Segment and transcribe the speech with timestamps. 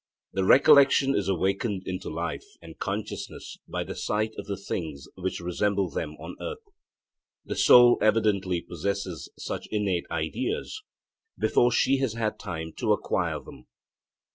[0.33, 5.39] The recollection is awakened into life and consciousness by the sight of the things which
[5.39, 6.65] resemble them on earth.
[7.45, 10.81] The soul evidently possesses such innate ideas
[11.37, 13.67] before she has had time to acquire them.